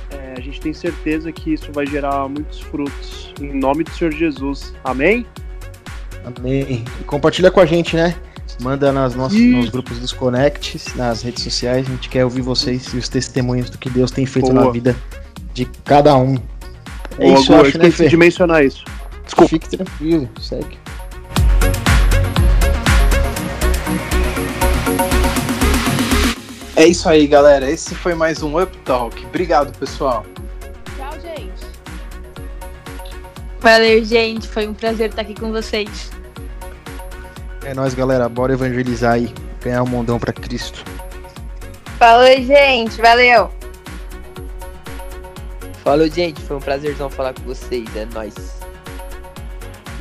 [0.10, 3.34] É, a gente tem certeza que isso vai gerar muitos frutos.
[3.40, 4.74] Em nome do Senhor Jesus.
[4.84, 5.26] Amém?
[6.26, 6.84] Amém.
[7.00, 8.14] E compartilha com a gente, né?
[8.62, 11.88] Manda nas nossos, nos grupos dos Connects, nas redes sociais.
[11.88, 14.66] A gente quer ouvir vocês e os testemunhos do que Deus tem feito Boa.
[14.66, 14.94] na vida
[15.54, 16.36] de cada um.
[17.18, 18.84] É Boa, isso, eu acho, né, de mencionar isso.
[19.26, 19.50] Desculpa.
[19.50, 20.78] Fique tranquilo, segue.
[26.82, 27.70] É isso aí, galera.
[27.70, 29.24] Esse foi mais um Up Talk.
[29.28, 30.26] Obrigado, pessoal.
[30.98, 31.64] Tchau, gente.
[33.60, 34.48] Valeu, gente.
[34.48, 36.10] Foi um prazer estar aqui com vocês.
[37.64, 38.28] É nóis, galera.
[38.28, 39.32] Bora evangelizar aí.
[39.64, 40.84] Ganhar um mundão pra Cristo.
[42.00, 43.00] Falou, gente.
[43.00, 43.52] Valeu.
[45.84, 46.42] Falou, gente.
[46.42, 47.88] Foi um prazerzão falar com vocês.
[47.96, 48.61] É nóis.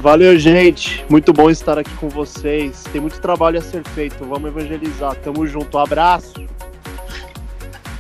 [0.01, 1.05] Valeu, gente.
[1.11, 2.85] Muito bom estar aqui com vocês.
[2.91, 4.25] Tem muito trabalho a ser feito.
[4.25, 5.15] Vamos evangelizar.
[5.17, 5.77] Tamo junto.
[5.77, 6.43] Um abraço.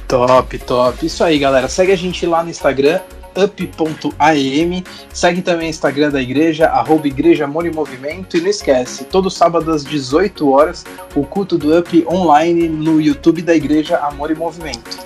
[0.08, 1.04] Top, top.
[1.04, 1.68] Isso aí, galera.
[1.68, 3.00] Segue a gente lá no Instagram,
[3.36, 4.82] up.am.
[5.12, 8.38] Segue também o Instagram da igreja, arroba Igreja Amor e Movimento.
[8.38, 13.42] E não esquece, todo sábado às 18 horas, o culto do Up online no YouTube
[13.42, 14.98] da Igreja Amor e Movimento.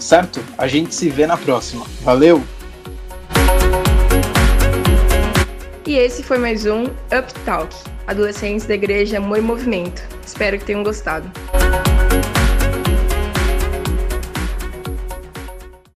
[0.00, 0.42] Certo?
[0.58, 1.86] A gente se vê na próxima.
[2.02, 2.42] Valeu!
[5.90, 7.74] E esse foi mais um Up Talk,
[8.06, 10.00] adolescentes da Igreja Amor e Movimento.
[10.24, 11.28] Espero que tenham gostado.